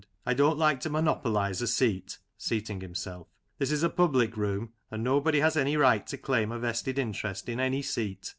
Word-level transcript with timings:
I 0.25 0.33
don't 0.33 0.57
like 0.57 0.79
to 0.79 0.89
monopolise 0.89 1.61
a 1.61 1.67
seat 1.67 2.17
(seating 2.35 2.81
himself); 2.81 3.27
this 3.59 3.71
is 3.71 3.83
a 3.83 3.87
public 3.89 4.35
room, 4.35 4.73
and 4.89 5.03
nobody 5.03 5.41
has 5.41 5.55
any 5.55 5.77
right 5.77 6.07
to 6.07 6.17
claim 6.17 6.51
a 6.51 6.57
vested 6.57 6.97
interest 6.97 7.47
in 7.47 7.59
any 7.59 7.83
seat. 7.83 8.27